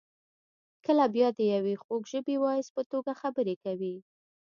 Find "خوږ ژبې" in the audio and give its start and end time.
1.83-2.35